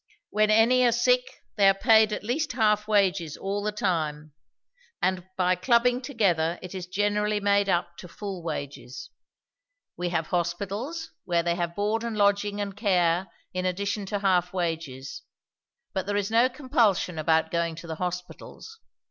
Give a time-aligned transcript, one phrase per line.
[0.31, 1.23] When any are sick,
[1.57, 4.33] they are paid at least half wages all the time;
[4.99, 9.11] and by clubbing together it is generally made up to full wages.
[9.95, 14.51] We have hospitals, where they have board and lodging and care in addition to half
[14.53, 15.21] wages;
[15.93, 18.79] but there is no compulsion about going to the hospitals.